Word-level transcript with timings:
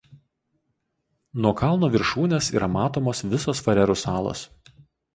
Nuo 1.43 1.51
kalno 1.59 1.91
viršūnės 1.97 2.51
yra 2.57 2.73
matomos 2.79 3.25
visos 3.37 3.65
Farerų 3.69 4.01
salos. 4.09 4.47